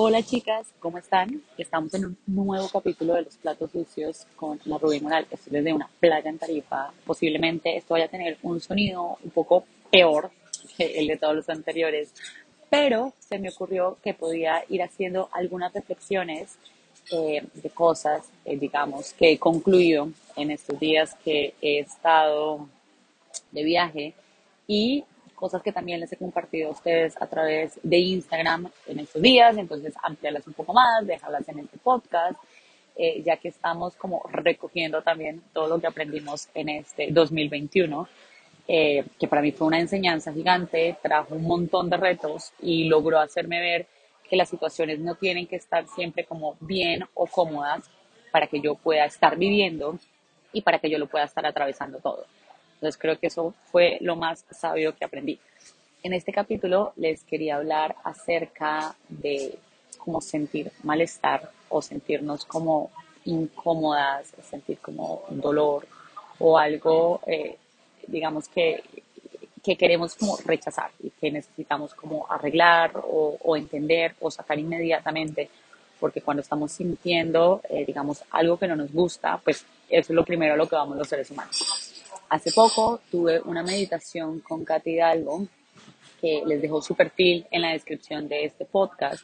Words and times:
Hola 0.00 0.22
chicas, 0.22 0.72
¿cómo 0.78 0.98
están? 0.98 1.42
Estamos 1.56 1.92
en 1.94 2.04
un 2.04 2.18
nuevo 2.28 2.68
capítulo 2.68 3.14
de 3.14 3.22
los 3.22 3.36
platos 3.36 3.72
sucios 3.72 4.28
con 4.36 4.60
la 4.64 4.78
Rubí 4.78 5.00
Moral. 5.00 5.26
Estoy 5.28 5.54
desde 5.54 5.72
una 5.72 5.90
playa 5.98 6.30
en 6.30 6.38
Tarifa. 6.38 6.92
Posiblemente 7.04 7.76
esto 7.76 7.94
vaya 7.94 8.04
a 8.04 8.08
tener 8.08 8.38
un 8.44 8.60
sonido 8.60 9.18
un 9.20 9.30
poco 9.32 9.64
peor 9.90 10.30
que 10.76 11.00
el 11.00 11.08
de 11.08 11.16
todos 11.16 11.34
los 11.34 11.48
anteriores, 11.48 12.14
pero 12.70 13.12
se 13.18 13.40
me 13.40 13.48
ocurrió 13.48 13.98
que 14.00 14.14
podía 14.14 14.62
ir 14.68 14.84
haciendo 14.84 15.30
algunas 15.32 15.72
reflexiones 15.72 16.56
eh, 17.10 17.42
de 17.52 17.70
cosas, 17.70 18.22
eh, 18.44 18.56
digamos, 18.56 19.12
que 19.14 19.32
he 19.32 19.38
concluido 19.40 20.12
en 20.36 20.52
estos 20.52 20.78
días 20.78 21.16
que 21.24 21.54
he 21.60 21.80
estado 21.80 22.68
de 23.50 23.64
viaje 23.64 24.14
y 24.68 25.02
cosas 25.38 25.62
que 25.62 25.72
también 25.72 26.00
les 26.00 26.12
he 26.12 26.16
compartido 26.16 26.68
a 26.68 26.72
ustedes 26.72 27.16
a 27.20 27.26
través 27.26 27.78
de 27.82 27.96
Instagram 27.96 28.68
en 28.86 28.98
estos 28.98 29.22
días, 29.22 29.56
entonces 29.56 29.94
ampliarlas 30.02 30.46
un 30.48 30.54
poco 30.54 30.72
más, 30.74 31.06
dejarlas 31.06 31.48
en 31.48 31.60
este 31.60 31.78
podcast, 31.78 32.36
eh, 32.96 33.22
ya 33.24 33.36
que 33.36 33.48
estamos 33.48 33.94
como 33.94 34.22
recogiendo 34.32 35.00
también 35.02 35.40
todo 35.52 35.68
lo 35.68 35.80
que 35.80 35.86
aprendimos 35.86 36.48
en 36.54 36.68
este 36.70 37.08
2021, 37.12 38.08
eh, 38.66 39.04
que 39.18 39.28
para 39.28 39.40
mí 39.40 39.52
fue 39.52 39.68
una 39.68 39.78
enseñanza 39.78 40.32
gigante, 40.32 40.96
trajo 41.00 41.36
un 41.36 41.44
montón 41.44 41.88
de 41.88 41.96
retos 41.96 42.52
y 42.60 42.84
logró 42.88 43.20
hacerme 43.20 43.60
ver 43.60 43.86
que 44.28 44.36
las 44.36 44.48
situaciones 44.48 44.98
no 44.98 45.14
tienen 45.14 45.46
que 45.46 45.56
estar 45.56 45.86
siempre 45.86 46.24
como 46.24 46.56
bien 46.60 47.04
o 47.14 47.26
cómodas 47.26 47.88
para 48.32 48.48
que 48.48 48.60
yo 48.60 48.74
pueda 48.74 49.04
estar 49.04 49.38
viviendo 49.38 49.98
y 50.52 50.62
para 50.62 50.80
que 50.80 50.90
yo 50.90 50.98
lo 50.98 51.06
pueda 51.06 51.24
estar 51.24 51.46
atravesando 51.46 51.98
todo. 51.98 52.26
Entonces 52.78 52.98
creo 53.00 53.18
que 53.18 53.26
eso 53.26 53.54
fue 53.72 53.98
lo 54.00 54.14
más 54.14 54.44
sabio 54.52 54.94
que 54.96 55.04
aprendí. 55.04 55.40
En 56.04 56.12
este 56.12 56.32
capítulo 56.32 56.92
les 56.94 57.24
quería 57.24 57.56
hablar 57.56 57.96
acerca 58.04 58.94
de 59.08 59.58
cómo 59.98 60.20
sentir 60.20 60.70
malestar 60.84 61.50
o 61.68 61.82
sentirnos 61.82 62.44
como 62.44 62.90
incómodas, 63.24 64.32
sentir 64.48 64.78
como 64.78 65.22
un 65.28 65.40
dolor 65.40 65.88
o 66.38 66.56
algo, 66.56 67.20
eh, 67.26 67.56
digamos 68.06 68.48
que, 68.48 68.84
que 69.62 69.76
queremos 69.76 70.14
como 70.14 70.36
rechazar 70.44 70.92
y 71.02 71.10
que 71.10 71.32
necesitamos 71.32 71.94
como 71.94 72.30
arreglar 72.30 72.92
o, 72.96 73.36
o 73.42 73.56
entender 73.56 74.14
o 74.20 74.30
sacar 74.30 74.56
inmediatamente, 74.56 75.50
porque 75.98 76.22
cuando 76.22 76.42
estamos 76.42 76.70
sintiendo, 76.70 77.60
eh, 77.68 77.84
digamos, 77.84 78.22
algo 78.30 78.56
que 78.56 78.68
no 78.68 78.76
nos 78.76 78.92
gusta, 78.92 79.36
pues 79.38 79.66
eso 79.88 80.12
es 80.12 80.16
lo 80.16 80.24
primero 80.24 80.54
a 80.54 80.56
lo 80.56 80.68
que 80.68 80.76
vamos 80.76 80.96
los 80.96 81.08
seres 81.08 81.28
humanos. 81.30 81.77
Hace 82.28 82.52
poco 82.52 83.00
tuve 83.10 83.40
una 83.40 83.62
meditación 83.62 84.40
con 84.40 84.64
Katy 84.64 84.90
Hidalgo 84.90 85.46
que 86.20 86.42
les 86.46 86.60
dejo 86.60 86.82
su 86.82 86.94
perfil 86.94 87.46
en 87.50 87.62
la 87.62 87.72
descripción 87.72 88.28
de 88.28 88.44
este 88.44 88.64
podcast 88.64 89.22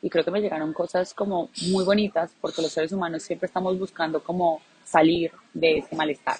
y 0.00 0.08
creo 0.08 0.24
que 0.24 0.30
me 0.30 0.40
llegaron 0.40 0.72
cosas 0.72 1.12
como 1.12 1.50
muy 1.70 1.84
bonitas 1.84 2.30
porque 2.40 2.62
los 2.62 2.72
seres 2.72 2.92
humanos 2.92 3.22
siempre 3.22 3.46
estamos 3.46 3.78
buscando 3.78 4.22
como 4.22 4.62
salir 4.84 5.32
de 5.52 5.78
ese 5.78 5.94
malestar 5.94 6.38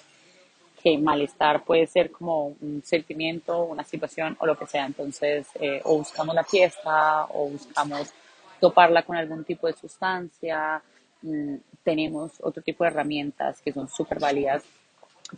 que 0.81 0.97
malestar 0.97 1.63
puede 1.63 1.85
ser 1.87 2.09
como 2.09 2.55
un 2.61 2.81
sentimiento, 2.83 3.63
una 3.63 3.83
situación 3.83 4.37
o 4.39 4.45
lo 4.45 4.57
que 4.57 4.65
sea. 4.65 4.85
Entonces, 4.85 5.47
eh, 5.59 5.81
o 5.83 5.97
buscamos 5.97 6.33
la 6.33 6.43
fiesta 6.43 7.25
o 7.25 7.49
buscamos 7.49 8.13
toparla 8.59 9.03
con 9.03 9.17
algún 9.17 9.43
tipo 9.43 9.67
de 9.67 9.73
sustancia. 9.73 10.81
Mm, 11.21 11.55
tenemos 11.83 12.31
otro 12.41 12.63
tipo 12.63 12.83
de 12.83 12.91
herramientas 12.91 13.61
que 13.61 13.73
son 13.73 13.89
súper 13.89 14.19
válidas 14.19 14.63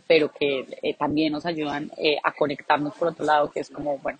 pero 0.06 0.30
que 0.32 0.66
eh, 0.82 0.94
también 0.94 1.32
nos 1.32 1.46
ayudan 1.46 1.90
eh, 1.96 2.16
a 2.22 2.32
conectarnos 2.32 2.94
por 2.94 3.08
otro 3.08 3.24
lado, 3.24 3.50
que 3.50 3.60
es 3.60 3.70
como, 3.70 3.98
bueno, 3.98 4.18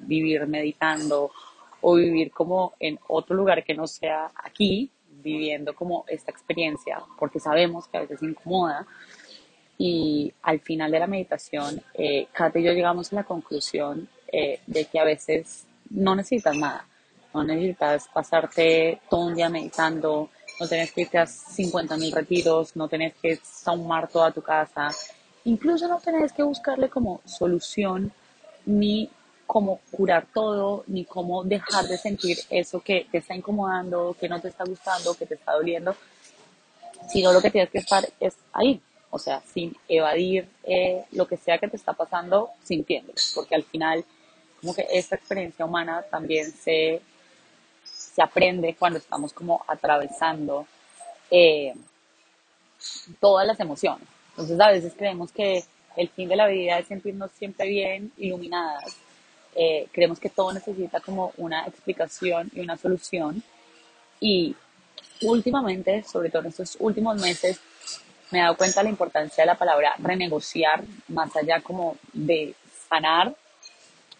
vivir 0.00 0.46
meditando 0.46 1.30
o 1.80 1.94
vivir 1.94 2.30
como 2.30 2.74
en 2.78 2.98
otro 3.08 3.36
lugar 3.36 3.64
que 3.64 3.74
no 3.74 3.86
sea 3.86 4.30
aquí, 4.36 4.90
viviendo 5.22 5.74
como 5.74 6.04
esta 6.08 6.30
experiencia, 6.30 7.00
porque 7.18 7.40
sabemos 7.40 7.86
que 7.88 7.98
a 7.98 8.00
veces 8.00 8.22
incomoda. 8.22 8.86
Y 9.78 10.32
al 10.42 10.60
final 10.60 10.90
de 10.90 10.98
la 10.98 11.06
meditación, 11.06 11.82
eh, 11.94 12.28
Kate 12.32 12.60
y 12.60 12.64
yo 12.64 12.72
llegamos 12.72 13.12
a 13.12 13.16
la 13.16 13.24
conclusión 13.24 14.08
eh, 14.30 14.60
de 14.66 14.84
que 14.84 14.98
a 14.98 15.04
veces 15.04 15.66
no 15.90 16.14
necesitas 16.14 16.56
nada, 16.56 16.86
no 17.34 17.42
necesitas 17.42 18.08
pasarte 18.08 19.00
todo 19.10 19.26
un 19.26 19.34
día 19.34 19.48
meditando, 19.48 20.30
no 20.60 20.68
tenés 20.68 20.92
que 20.92 21.02
irte 21.02 21.18
a 21.18 21.26
50 21.26 21.96
mil 21.96 22.12
retiros, 22.12 22.76
no 22.76 22.88
tenés 22.88 23.14
que 23.14 23.36
saumar 23.42 24.08
toda 24.08 24.30
tu 24.30 24.42
casa, 24.42 24.90
incluso 25.44 25.88
no 25.88 25.98
tenés 25.98 26.32
que 26.32 26.42
buscarle 26.42 26.88
como 26.88 27.20
solución 27.24 28.12
ni 28.66 29.10
cómo 29.46 29.80
curar 29.90 30.26
todo, 30.32 30.84
ni 30.86 31.04
cómo 31.04 31.44
dejar 31.44 31.86
de 31.86 31.98
sentir 31.98 32.38
eso 32.48 32.80
que 32.80 33.06
te 33.10 33.18
está 33.18 33.34
incomodando, 33.34 34.16
que 34.18 34.28
no 34.28 34.40
te 34.40 34.48
está 34.48 34.64
gustando, 34.64 35.14
que 35.14 35.26
te 35.26 35.34
está 35.34 35.52
doliendo, 35.52 35.94
sino 37.08 37.32
lo 37.32 37.42
que 37.42 37.50
tienes 37.50 37.70
que 37.70 37.78
estar 37.78 38.08
es 38.20 38.34
ahí, 38.52 38.80
o 39.10 39.18
sea, 39.18 39.42
sin 39.52 39.76
evadir 39.88 40.48
eh, 40.64 41.04
lo 41.12 41.26
que 41.26 41.36
sea 41.36 41.58
que 41.58 41.68
te 41.68 41.76
está 41.76 41.92
pasando, 41.92 42.50
sintiéndolo, 42.62 43.18
porque 43.34 43.54
al 43.54 43.64
final, 43.64 44.04
como 44.60 44.74
que 44.74 44.86
esta 44.90 45.16
experiencia 45.16 45.64
humana 45.64 46.02
también 46.10 46.50
se 46.52 47.02
se 48.14 48.22
aprende 48.22 48.76
cuando 48.78 48.98
estamos 48.98 49.32
como 49.32 49.64
atravesando 49.66 50.66
eh, 51.30 51.74
todas 53.20 53.46
las 53.46 53.58
emociones. 53.58 54.06
Entonces 54.32 54.60
a 54.60 54.70
veces 54.70 54.94
creemos 54.96 55.30
que 55.32 55.64
el 55.96 56.08
fin 56.08 56.28
de 56.28 56.36
la 56.36 56.46
vida 56.46 56.78
es 56.78 56.86
sentirnos 56.86 57.30
siempre 57.32 57.68
bien, 57.68 58.12
iluminadas. 58.16 58.96
Eh, 59.54 59.86
creemos 59.92 60.18
que 60.18 60.30
todo 60.30 60.52
necesita 60.52 61.00
como 61.00 61.32
una 61.36 61.66
explicación 61.66 62.50
y 62.54 62.60
una 62.60 62.76
solución. 62.76 63.42
Y 64.20 64.56
últimamente, 65.22 66.02
sobre 66.02 66.30
todo 66.30 66.42
en 66.42 66.48
estos 66.48 66.76
últimos 66.80 67.20
meses, 67.20 67.60
me 68.30 68.38
he 68.38 68.42
dado 68.42 68.56
cuenta 68.56 68.80
de 68.80 68.84
la 68.84 68.90
importancia 68.90 69.42
de 69.42 69.46
la 69.46 69.58
palabra 69.58 69.94
renegociar, 69.98 70.82
más 71.08 71.36
allá 71.36 71.60
como 71.60 71.96
de 72.14 72.54
sanar, 72.88 73.34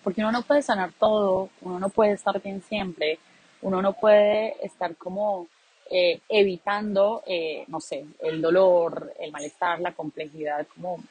porque 0.03 0.21
uno 0.21 0.33
no 0.33 0.43
puede 0.43 0.62
sanar 0.62 0.93
todo, 0.99 1.49
uno 1.62 1.79
no 1.79 1.89
puede 1.89 2.12
estar 2.12 2.41
bien 2.43 2.62
siempre, 2.69 3.19
uno 3.62 3.81
no 3.81 3.94
puede 3.94 4.55
estar 4.65 4.94
como 4.97 5.47
eh, 5.94 6.20
evitando, 6.26 7.22
eh, 7.26 7.64
no 7.69 7.78
sé, 7.78 8.03
el 8.20 8.41
dolor, 8.41 9.12
el 9.20 9.30
malestar, 9.30 9.78
la 9.78 9.92
complejidad 9.92 10.66
como 10.75 11.04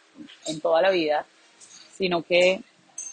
en 0.48 0.60
toda 0.60 0.82
la 0.82 0.90
vida, 0.90 1.24
sino 1.94 2.24
que 2.24 2.60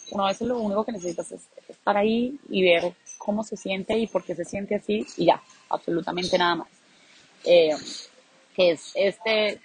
uno 0.09 0.25
a 0.25 0.29
veces 0.29 0.47
lo 0.47 0.57
único 0.57 0.83
que 0.83 0.93
necesitas 0.93 1.31
es 1.31 1.47
estar 1.67 1.95
ahí 1.95 2.39
y 2.49 2.63
ver 2.63 2.91
cómo 3.19 3.43
se 3.43 3.55
siente 3.55 3.95
y 3.99 4.07
por 4.07 4.23
qué 4.23 4.33
se 4.33 4.45
siente 4.45 4.73
así 4.73 5.05
y 5.17 5.25
ya, 5.25 5.39
absolutamente 5.69 6.39
nada 6.39 6.55
más. 6.55 6.69
Eh, 7.45 7.75
que 8.55 8.71
es 8.71 8.91
este 8.95 9.61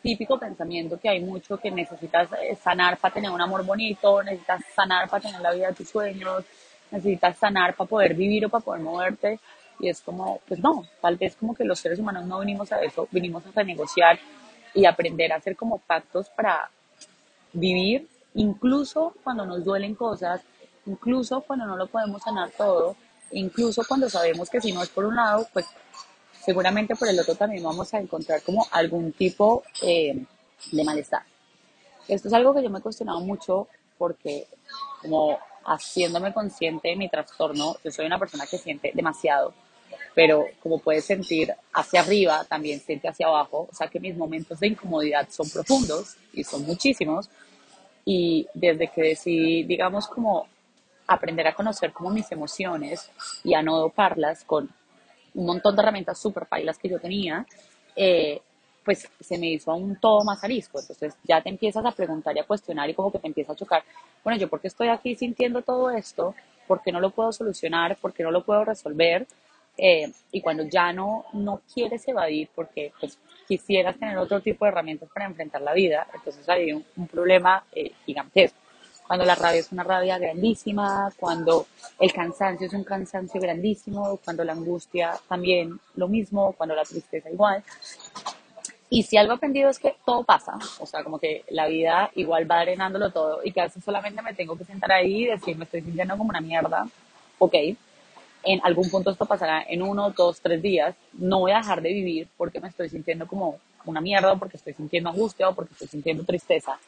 típico 0.00 0.38
pensamiento 0.38 0.96
que 1.00 1.08
hay 1.08 1.18
mucho 1.18 1.56
que 1.56 1.72
necesitas 1.72 2.28
sanar 2.62 2.98
para 2.98 3.14
tener 3.14 3.32
un 3.32 3.40
amor 3.40 3.64
bonito, 3.64 4.22
necesitas 4.22 4.62
sanar 4.76 5.10
para 5.10 5.24
tener 5.24 5.40
la 5.40 5.52
vida 5.52 5.66
de 5.66 5.74
tus 5.74 5.88
sueños, 5.88 6.44
necesitas 6.92 7.36
sanar 7.36 7.74
para 7.74 7.90
poder 7.90 8.14
vivir 8.14 8.46
o 8.46 8.48
para 8.48 8.64
poder 8.64 8.80
moverte. 8.80 9.40
Y 9.80 9.88
es 9.88 10.00
como, 10.00 10.40
pues 10.48 10.60
no, 10.60 10.86
tal 11.00 11.16
vez 11.16 11.36
como 11.36 11.54
que 11.54 11.64
los 11.64 11.78
seres 11.78 11.98
humanos 11.98 12.26
no 12.26 12.40
vinimos 12.40 12.72
a 12.72 12.82
eso, 12.82 13.08
vinimos 13.10 13.44
a 13.46 13.52
renegociar 13.54 14.18
y 14.74 14.84
aprender 14.86 15.32
a 15.32 15.36
hacer 15.36 15.56
como 15.56 15.78
pactos 15.78 16.28
para 16.30 16.70
vivir, 17.52 18.08
incluso 18.34 19.14
cuando 19.22 19.46
nos 19.46 19.64
duelen 19.64 19.94
cosas, 19.94 20.40
incluso 20.86 21.40
cuando 21.42 21.66
no 21.66 21.76
lo 21.76 21.86
podemos 21.86 22.22
sanar 22.22 22.50
todo, 22.50 22.96
incluso 23.32 23.82
cuando 23.86 24.08
sabemos 24.08 24.50
que 24.50 24.60
si 24.60 24.72
no 24.72 24.82
es 24.82 24.88
por 24.88 25.04
un 25.04 25.16
lado, 25.16 25.46
pues 25.52 25.66
seguramente 26.44 26.96
por 26.96 27.08
el 27.08 27.18
otro 27.20 27.34
también 27.34 27.62
vamos 27.62 27.92
a 27.94 27.98
encontrar 27.98 28.42
como 28.42 28.66
algún 28.70 29.12
tipo 29.12 29.62
eh, 29.82 30.24
de 30.72 30.84
malestar. 30.84 31.22
Esto 32.06 32.28
es 32.28 32.34
algo 32.34 32.54
que 32.54 32.62
yo 32.62 32.70
me 32.70 32.78
he 32.78 32.82
cuestionado 32.82 33.20
mucho 33.20 33.68
porque 33.98 34.46
como 35.02 35.38
haciéndome 35.64 36.32
consciente 36.32 36.88
de 36.88 36.96
mi 36.96 37.08
trastorno, 37.08 37.76
yo 37.84 37.90
soy 37.90 38.06
una 38.06 38.18
persona 38.18 38.46
que 38.46 38.56
siente 38.56 38.92
demasiado, 38.94 39.52
pero 40.18 40.48
como 40.60 40.80
puedes 40.80 41.04
sentir 41.04 41.54
hacia 41.72 42.00
arriba, 42.00 42.44
también 42.48 42.80
siente 42.80 43.06
hacia 43.06 43.28
abajo, 43.28 43.68
o 43.70 43.72
sea 43.72 43.86
que 43.86 44.00
mis 44.00 44.16
momentos 44.16 44.58
de 44.58 44.66
incomodidad 44.66 45.28
son 45.30 45.48
profundos 45.48 46.16
y 46.32 46.42
son 46.42 46.66
muchísimos, 46.66 47.30
y 48.04 48.44
desde 48.52 48.88
que 48.88 49.00
decidí, 49.00 49.62
digamos, 49.62 50.08
como 50.08 50.48
aprender 51.06 51.46
a 51.46 51.54
conocer 51.54 51.92
como 51.92 52.10
mis 52.10 52.32
emociones 52.32 53.08
y 53.44 53.54
a 53.54 53.62
no 53.62 53.78
doparlas 53.78 54.42
con 54.42 54.68
un 55.34 55.46
montón 55.46 55.76
de 55.76 55.82
herramientas 55.82 56.18
súper 56.18 56.46
pailas 56.46 56.78
que 56.78 56.88
yo 56.88 56.98
tenía, 56.98 57.46
eh, 57.94 58.40
pues 58.84 59.08
se 59.20 59.38
me 59.38 59.50
hizo 59.50 59.70
aún 59.70 60.00
todo 60.00 60.24
más 60.24 60.42
arisco. 60.42 60.80
Entonces 60.80 61.14
ya 61.22 61.40
te 61.40 61.48
empiezas 61.48 61.84
a 61.84 61.92
preguntar 61.92 62.36
y 62.36 62.40
a 62.40 62.44
cuestionar 62.44 62.90
y 62.90 62.94
como 62.94 63.12
que 63.12 63.20
te 63.20 63.28
empieza 63.28 63.52
a 63.52 63.54
chocar. 63.54 63.84
Bueno, 64.24 64.36
yo 64.36 64.48
por 64.48 64.60
qué 64.60 64.66
estoy 64.66 64.88
aquí 64.88 65.14
sintiendo 65.14 65.62
todo 65.62 65.92
esto, 65.92 66.34
por 66.66 66.82
qué 66.82 66.90
no 66.90 66.98
lo 66.98 67.10
puedo 67.10 67.30
solucionar, 67.30 67.96
por 67.98 68.12
qué 68.12 68.24
no 68.24 68.32
lo 68.32 68.42
puedo 68.42 68.64
resolver. 68.64 69.24
Eh, 69.80 70.10
y 70.32 70.40
cuando 70.40 70.64
ya 70.64 70.92
no, 70.92 71.26
no 71.32 71.62
quieres 71.72 72.06
evadir 72.08 72.48
porque 72.52 72.92
pues, 72.98 73.16
quisieras 73.46 73.96
tener 73.96 74.18
otro 74.18 74.40
tipo 74.40 74.64
de 74.64 74.72
herramientas 74.72 75.08
para 75.14 75.26
enfrentar 75.26 75.62
la 75.62 75.72
vida, 75.72 76.06
entonces 76.12 76.46
hay 76.48 76.72
un, 76.72 76.84
problema 77.06 77.64
eh, 77.72 77.92
gigantesco. 78.04 78.58
cuando 79.06 79.24
la 79.24 79.36
rabia 79.36 79.60
es 79.60 79.70
una 79.70 79.84
rabia 79.84 80.18
grandísima, 80.18 81.12
cuando 81.16 81.66
el 82.00 82.12
cansancio 82.12 82.66
es 82.66 82.74
un 82.74 82.82
cansancio 82.82 83.40
grandísimo, 83.40 84.18
cuando 84.24 84.42
la 84.42 84.52
angustia 84.52 85.16
también 85.28 85.78
lo 85.94 86.08
mismo, 86.08 86.52
cuando 86.54 86.74
la 86.74 86.82
tristeza 86.82 87.30
igual. 87.30 87.62
Y 88.90 89.04
si 89.04 89.16
algo 89.16 89.34
aprendido 89.34 89.70
es 89.70 89.78
que 89.78 89.94
todo 90.04 90.24
pasa, 90.24 90.58
o 90.80 90.86
sea, 90.86 91.04
como 91.04 91.18
que 91.18 91.44
la 91.50 91.68
vida 91.68 92.10
igual 92.16 92.50
va 92.50 92.62
drenándolo 92.62 93.10
todo 93.10 93.40
y 93.44 93.52
que 93.52 93.60
a 93.60 93.64
veces 93.64 93.84
solamente 93.84 94.22
me 94.22 94.34
tengo 94.34 94.56
que 94.56 94.64
sentar 94.64 94.90
ahí 94.90 95.24
y 95.24 95.26
decir, 95.26 95.56
me 95.56 95.64
estoy 95.64 95.82
sintiendo 95.82 96.16
como 96.16 96.30
una 96.30 96.40
mierda, 96.40 96.86
ok, 97.38 97.54
en 98.42 98.60
algún 98.62 98.88
punto 98.90 99.10
esto 99.10 99.26
pasará 99.26 99.64
en 99.68 99.82
uno, 99.82 100.10
dos, 100.10 100.40
tres 100.40 100.62
días, 100.62 100.94
no 101.14 101.40
voy 101.40 101.52
a 101.52 101.58
dejar 101.58 101.82
de 101.82 101.92
vivir 101.92 102.28
porque 102.36 102.60
me 102.60 102.68
estoy 102.68 102.88
sintiendo 102.88 103.26
como 103.26 103.58
una 103.84 104.00
mierda, 104.00 104.36
porque 104.36 104.56
estoy 104.56 104.74
sintiendo 104.74 105.10
angustia 105.10 105.48
o 105.48 105.54
porque 105.54 105.72
estoy 105.72 105.88
sintiendo 105.88 106.24
tristeza. 106.24 106.78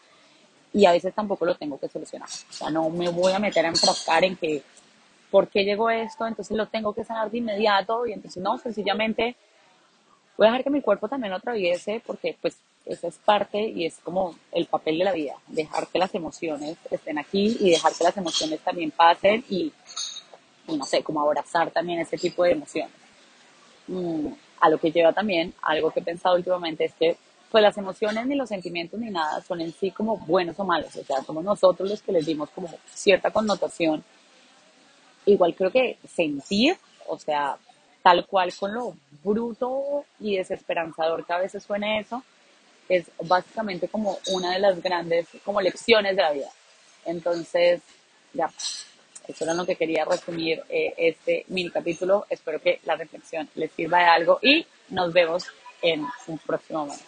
Y 0.73 0.85
a 0.85 0.93
veces 0.93 1.15
tampoco 1.15 1.45
lo 1.45 1.57
tengo 1.57 1.79
que 1.79 1.89
solucionar. 1.89 2.29
O 2.29 2.53
sea, 2.53 2.71
no 2.71 2.89
me 2.91 3.09
voy 3.09 3.33
a 3.33 3.39
meter 3.39 3.65
a 3.65 3.69
enfrascar 3.69 4.25
en 4.25 4.37
que, 4.37 4.63
¿por 5.31 5.49
qué 5.49 5.65
llegó 5.65 5.91
esto? 5.91 6.27
Entonces 6.27 6.57
lo 6.57 6.67
tengo 6.67 6.93
que 6.95 7.05
sanar 7.05 7.31
de 7.31 7.39
inmediato 7.39 8.07
y 8.07 8.13
entonces 8.13 8.43
no, 8.43 8.59
sencillamente 8.59 9.37
voy 10.37 10.47
a 10.47 10.51
dejar 10.51 10.65
que 10.65 10.71
mi 10.71 10.81
cuerpo 10.81 11.09
también 11.09 11.31
lo 11.31 11.37
atraviese 11.37 12.03
porque 12.07 12.37
pues 12.41 12.57
esa 12.87 13.09
es 13.09 13.19
parte 13.19 13.61
y 13.61 13.85
es 13.85 13.99
como 14.03 14.35
el 14.53 14.67
papel 14.67 14.99
de 14.99 15.05
la 15.05 15.13
vida, 15.13 15.35
dejar 15.49 15.87
que 15.89 15.99
las 15.99 16.15
emociones 16.15 16.79
estén 16.91 17.19
aquí 17.19 17.57
y 17.61 17.71
dejar 17.71 17.93
que 17.93 18.05
las 18.05 18.17
emociones 18.17 18.61
también 18.61 18.91
pasen 18.91 19.45
y, 19.51 19.73
y 20.71 20.77
no 20.77 20.85
sé, 20.85 21.03
como 21.03 21.21
abrazar 21.21 21.71
también 21.71 22.01
ese 22.01 22.17
tipo 22.17 22.45
de 22.45 22.53
emociones. 22.53 22.95
Mm, 23.87 24.29
a 24.61 24.69
lo 24.69 24.79
que 24.79 24.93
lleva 24.93 25.13
también, 25.13 25.55
algo 25.63 25.91
que 25.91 26.01
he 26.01 26.03
pensado 26.03 26.37
últimamente 26.37 26.85
es 26.85 26.95
que 26.95 27.17
pues 27.51 27.63
las 27.63 27.77
emociones 27.77 28.27
ni 28.27 28.37
los 28.37 28.49
sentimientos 28.49 29.01
ni 29.01 29.11
nada 29.11 29.43
son 29.43 29.61
en 29.61 29.73
sí 29.73 29.91
como 29.91 30.17
buenos 30.19 30.59
o 30.61 30.65
malos, 30.65 30.95
o 30.95 31.05
sea, 31.05 31.23
somos 31.23 31.43
nosotros 31.43 31.91
los 31.91 32.03
que 32.03 32.13
les 32.13 32.25
dimos 32.25 32.49
como 32.51 32.69
cierta 32.95 33.31
connotación. 33.31 34.05
Igual 35.27 35.55
creo 35.55 35.71
que 35.71 35.99
sentir, 36.09 36.77
o 37.09 37.19
sea, 37.19 37.57
tal 38.03 38.27
cual 38.27 38.55
con 38.55 38.73
lo 38.73 38.95
bruto 39.25 40.05
y 40.21 40.37
desesperanzador 40.37 41.27
que 41.27 41.33
a 41.33 41.39
veces 41.39 41.63
suena 41.63 41.99
eso, 41.99 42.23
es 42.89 43.11
básicamente 43.23 43.89
como 43.89 44.19
una 44.33 44.53
de 44.53 44.61
las 44.61 44.81
grandes 44.81 45.27
como 45.45 45.61
lecciones 45.61 46.17
de 46.17 46.23
la 46.23 46.33
vida. 46.33 46.51
Entonces, 47.05 47.81
ya, 48.33 48.51
eso 49.31 49.45
era 49.45 49.55
lo 49.55 49.65
que 49.65 49.77
quería 49.77 50.05
resumir 50.05 50.63
eh, 50.69 50.95
este 50.97 51.45
mini 51.49 51.71
capítulo. 51.71 52.27
Espero 52.29 52.61
que 52.61 52.81
la 52.85 52.97
reflexión 52.97 53.49
les 53.55 53.71
sirva 53.73 53.99
de 53.99 54.05
algo 54.05 54.39
y 54.43 54.67
nos 54.91 55.13
vemos 55.13 55.47
en 55.83 56.05
un 56.27 56.39
próximo 56.39 56.81
momento. 56.81 57.05